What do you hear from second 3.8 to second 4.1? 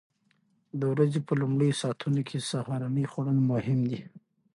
دي.